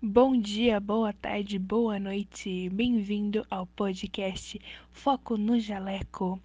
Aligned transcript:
Bom 0.00 0.40
dia, 0.40 0.78
boa 0.78 1.12
tarde, 1.12 1.58
boa 1.58 1.98
noite. 1.98 2.68
Bem-vindo 2.70 3.44
ao 3.50 3.66
podcast 3.66 4.56
Foco 4.92 5.36
no 5.36 5.58
Jaleco. 5.58 6.40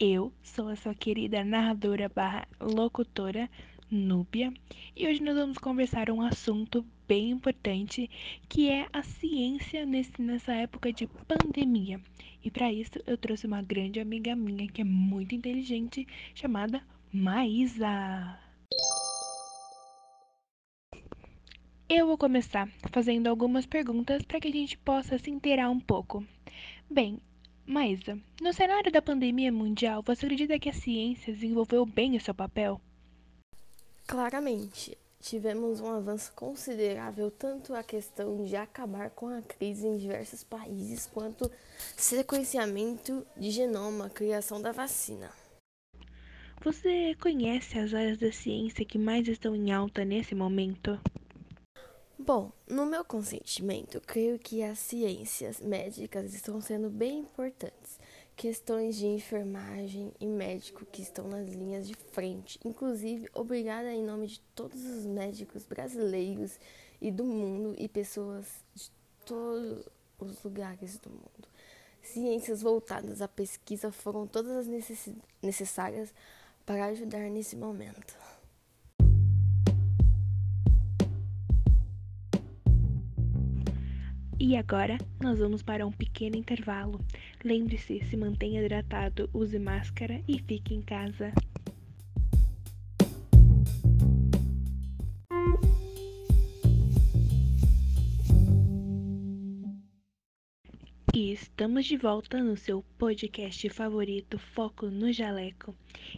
Eu 0.00 0.32
sou 0.42 0.66
a 0.66 0.74
sua 0.74 0.96
querida 0.96 1.44
narradora 1.44 2.08
barra 2.08 2.48
locutora 2.60 3.48
Núbia 3.88 4.52
e 4.96 5.06
hoje 5.06 5.22
nós 5.22 5.36
vamos 5.36 5.58
conversar 5.58 6.10
um 6.10 6.20
assunto 6.20 6.84
bem 7.06 7.30
importante 7.30 8.10
que 8.48 8.68
é 8.68 8.88
a 8.92 9.04
ciência 9.04 9.86
nesse, 9.86 10.20
nessa 10.20 10.52
época 10.54 10.92
de 10.92 11.06
pandemia. 11.06 12.00
E 12.42 12.50
para 12.50 12.72
isso 12.72 12.98
eu 13.06 13.16
trouxe 13.16 13.46
uma 13.46 13.62
grande 13.62 14.00
amiga 14.00 14.34
minha 14.34 14.66
que 14.66 14.80
é 14.80 14.84
muito 14.84 15.36
inteligente 15.36 16.04
chamada 16.34 16.82
Maísa. 17.12 18.47
Eu 21.90 22.06
vou 22.06 22.18
começar 22.18 22.68
fazendo 22.92 23.28
algumas 23.28 23.64
perguntas 23.64 24.22
para 24.22 24.38
que 24.38 24.48
a 24.48 24.52
gente 24.52 24.76
possa 24.76 25.18
se 25.18 25.30
inteirar 25.30 25.70
um 25.70 25.80
pouco. 25.80 26.22
Bem, 26.90 27.18
Maísa, 27.64 28.18
no 28.42 28.52
cenário 28.52 28.92
da 28.92 29.00
pandemia 29.00 29.50
mundial, 29.50 30.02
você 30.04 30.26
acredita 30.26 30.58
que 30.58 30.68
a 30.68 30.72
ciência 30.74 31.32
desenvolveu 31.32 31.86
bem 31.86 32.14
o 32.14 32.20
seu 32.20 32.34
papel? 32.34 32.78
Claramente, 34.06 34.98
tivemos 35.18 35.80
um 35.80 35.90
avanço 35.90 36.30
considerável 36.34 37.30
tanto 37.30 37.74
a 37.74 37.82
questão 37.82 38.44
de 38.44 38.54
acabar 38.54 39.08
com 39.08 39.28
a 39.28 39.40
crise 39.40 39.86
em 39.86 39.96
diversos 39.96 40.44
países, 40.44 41.06
quanto 41.06 41.50
sequenciamento 41.96 43.26
de 43.34 43.50
genoma, 43.50 44.10
criação 44.10 44.60
da 44.60 44.72
vacina. 44.72 45.30
Você 46.62 47.14
conhece 47.18 47.78
as 47.78 47.94
áreas 47.94 48.18
da 48.18 48.30
ciência 48.30 48.84
que 48.84 48.98
mais 48.98 49.26
estão 49.26 49.56
em 49.56 49.72
alta 49.72 50.04
nesse 50.04 50.34
momento? 50.34 51.00
Bom, 52.28 52.52
no 52.68 52.84
meu 52.84 53.02
consentimento, 53.06 54.02
creio 54.02 54.38
que 54.38 54.62
as 54.62 54.78
ciências 54.78 55.60
médicas 55.60 56.34
estão 56.34 56.60
sendo 56.60 56.90
bem 56.90 57.20
importantes. 57.20 57.98
Questões 58.36 58.96
de 58.96 59.06
enfermagem 59.06 60.12
e 60.20 60.26
médico 60.26 60.84
que 60.84 61.00
estão 61.00 61.26
nas 61.26 61.48
linhas 61.48 61.88
de 61.88 61.94
frente. 61.94 62.60
Inclusive, 62.62 63.30
obrigada 63.32 63.90
em 63.90 64.04
nome 64.04 64.26
de 64.26 64.40
todos 64.54 64.84
os 64.84 65.06
médicos 65.06 65.64
brasileiros 65.64 66.60
e 67.00 67.10
do 67.10 67.24
mundo 67.24 67.74
e 67.78 67.88
pessoas 67.88 68.44
de 68.74 68.90
todos 69.24 69.86
os 70.18 70.42
lugares 70.42 70.98
do 70.98 71.08
mundo. 71.08 71.48
Ciências 72.02 72.60
voltadas 72.60 73.22
à 73.22 73.26
pesquisa 73.26 73.90
foram 73.90 74.26
todas 74.26 74.54
as 74.54 74.66
necessárias 75.40 76.12
para 76.66 76.84
ajudar 76.84 77.30
nesse 77.30 77.56
momento. 77.56 78.14
E 84.40 84.56
agora 84.56 84.96
nós 85.20 85.40
vamos 85.40 85.62
para 85.62 85.84
um 85.86 85.90
pequeno 85.90 86.36
intervalo. 86.36 87.00
Lembre-se, 87.44 88.00
se 88.04 88.16
mantenha 88.16 88.60
hidratado, 88.60 89.28
use 89.34 89.58
máscara 89.58 90.22
e 90.28 90.38
fique 90.38 90.74
em 90.74 90.80
casa. 90.80 91.32
E 101.20 101.32
estamos 101.32 101.84
de 101.84 101.96
volta 101.96 102.40
no 102.40 102.56
seu 102.56 102.80
podcast 102.96 103.68
favorito, 103.70 104.38
Foco 104.38 104.86
no 104.86 105.12
Jaleco. 105.12 105.74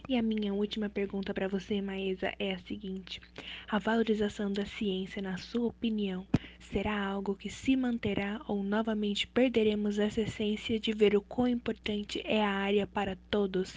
E 0.07 0.15
a 0.15 0.21
minha 0.21 0.53
última 0.53 0.89
pergunta 0.89 1.33
para 1.33 1.47
você, 1.47 1.81
Maísa, 1.81 2.31
é 2.37 2.53
a 2.53 2.59
seguinte: 2.59 3.19
a 3.67 3.79
valorização 3.79 4.53
da 4.53 4.63
ciência, 4.63 5.19
na 5.19 5.39
sua 5.39 5.65
opinião, 5.65 6.27
será 6.71 7.03
algo 7.03 7.33
que 7.33 7.49
se 7.49 7.75
manterá 7.75 8.39
ou 8.47 8.61
novamente 8.61 9.25
perderemos 9.25 9.97
essa 9.97 10.21
essência 10.21 10.79
de 10.79 10.93
ver 10.93 11.15
o 11.15 11.21
quão 11.23 11.47
importante 11.47 12.21
é 12.23 12.45
a 12.45 12.51
área 12.51 12.85
para 12.85 13.17
todos? 13.31 13.73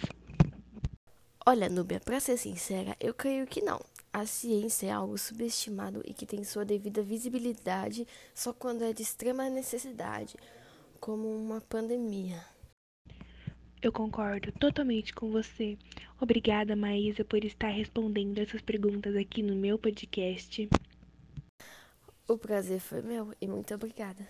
Olha, 1.43 1.67
Núbia, 1.67 1.99
para 1.99 2.19
ser 2.19 2.37
sincera, 2.37 2.95
eu 2.99 3.15
creio 3.15 3.47
que 3.47 3.63
não. 3.63 3.83
A 4.13 4.27
ciência 4.27 4.85
é 4.85 4.91
algo 4.91 5.17
subestimado 5.17 6.03
e 6.05 6.13
que 6.13 6.27
tem 6.27 6.43
sua 6.43 6.63
devida 6.63 7.01
visibilidade 7.01 8.07
só 8.35 8.53
quando 8.53 8.83
é 8.83 8.93
de 8.93 9.01
extrema 9.01 9.49
necessidade 9.49 10.35
como 10.99 11.27
uma 11.27 11.61
pandemia. 11.61 12.43
Eu 13.81 13.91
concordo 13.91 14.51
totalmente 14.53 15.13
com 15.13 15.29
você. 15.29 15.77
Obrigada, 16.19 16.75
Maísa, 16.75 17.23
por 17.23 17.43
estar 17.43 17.69
respondendo 17.69 18.39
essas 18.39 18.61
perguntas 18.61 19.15
aqui 19.15 19.43
no 19.43 19.55
meu 19.55 19.77
podcast. 19.77 20.67
O 22.27 22.37
prazer 22.37 22.79
foi 22.79 23.01
meu 23.03 23.31
e 23.39 23.47
muito 23.47 23.73
obrigada. 23.75 24.25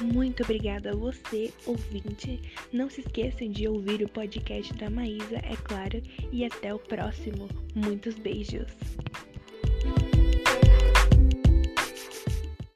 Muito 0.00 0.42
obrigada 0.42 0.90
a 0.90 0.96
você, 0.96 1.52
ouvinte. 1.66 2.40
Não 2.72 2.88
se 2.88 3.00
esqueçam 3.02 3.48
de 3.50 3.68
ouvir 3.68 4.02
o 4.02 4.08
podcast 4.08 4.72
da 4.74 4.88
Maísa, 4.88 5.36
é 5.36 5.56
claro, 5.62 6.02
e 6.32 6.44
até 6.44 6.74
o 6.74 6.78
próximo. 6.78 7.48
Muitos 7.74 8.14
beijos. 8.16 8.66